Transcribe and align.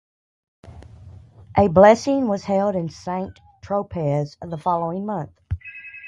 A 1.55 1.67
blessing 1.69 2.27
was 2.27 2.43
held 2.43 2.73
in 2.75 2.89
Saint 2.89 3.39
Tropez 3.63 4.35
the 4.41 4.57
following 4.57 5.05
month. 5.05 5.39